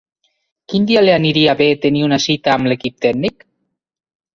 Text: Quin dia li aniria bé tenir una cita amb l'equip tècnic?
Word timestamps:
Quin 0.73 0.87
dia 0.93 1.03
li 1.03 1.13
aniria 1.17 1.57
bé 1.61 1.69
tenir 1.85 2.03
una 2.09 2.21
cita 2.27 2.57
amb 2.59 2.71
l'equip 2.73 3.01
tècnic? 3.09 3.51